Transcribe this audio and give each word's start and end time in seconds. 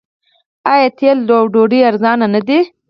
آیا 0.73 0.87
تیل 0.97 1.17
او 1.37 1.43
ډوډۍ 1.53 1.79
ارزانه 1.89 2.25
نه 2.33 2.41
دي؟ 2.47 2.59